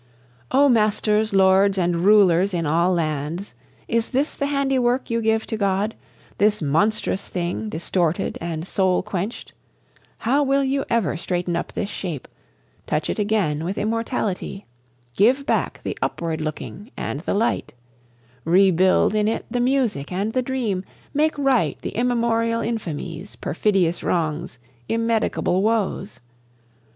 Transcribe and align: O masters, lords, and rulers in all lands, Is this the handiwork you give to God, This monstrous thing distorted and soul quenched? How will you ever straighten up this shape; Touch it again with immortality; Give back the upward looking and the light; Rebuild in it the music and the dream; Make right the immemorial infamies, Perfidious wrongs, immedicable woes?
O 0.49 0.67
masters, 0.67 1.31
lords, 1.31 1.77
and 1.77 1.97
rulers 2.03 2.55
in 2.55 2.65
all 2.65 2.91
lands, 2.91 3.53
Is 3.87 4.09
this 4.09 4.33
the 4.33 4.47
handiwork 4.47 5.11
you 5.11 5.21
give 5.21 5.45
to 5.45 5.57
God, 5.57 5.93
This 6.39 6.59
monstrous 6.59 7.27
thing 7.27 7.69
distorted 7.69 8.35
and 8.41 8.67
soul 8.67 9.03
quenched? 9.03 9.53
How 10.17 10.41
will 10.41 10.63
you 10.63 10.85
ever 10.89 11.17
straighten 11.17 11.55
up 11.55 11.73
this 11.73 11.91
shape; 11.91 12.27
Touch 12.87 13.11
it 13.11 13.19
again 13.19 13.63
with 13.63 13.77
immortality; 13.77 14.65
Give 15.15 15.45
back 15.45 15.81
the 15.83 15.95
upward 16.01 16.41
looking 16.41 16.89
and 16.97 17.19
the 17.19 17.35
light; 17.35 17.75
Rebuild 18.43 19.13
in 19.13 19.27
it 19.27 19.45
the 19.51 19.59
music 19.59 20.11
and 20.11 20.33
the 20.33 20.41
dream; 20.41 20.83
Make 21.13 21.37
right 21.37 21.77
the 21.83 21.91
immemorial 21.95 22.61
infamies, 22.61 23.35
Perfidious 23.35 24.01
wrongs, 24.01 24.57
immedicable 24.89 25.61
woes? 25.61 26.19